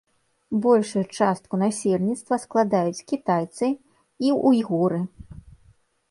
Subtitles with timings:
[0.61, 3.67] Большую частку насельніцтва складаюць кітайцы
[4.29, 4.99] і уйгуры.